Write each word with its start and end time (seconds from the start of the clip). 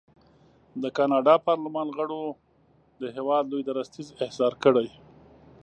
د 0.81 0.83
کاناډا 0.97 1.35
پارلمان 1.47 1.87
غړو 1.97 2.23
د 3.01 3.03
هېواد 3.15 3.43
لوی 3.51 3.63
درستیز 3.69 4.07
احضار 4.25 4.53
کړی. 4.63 4.87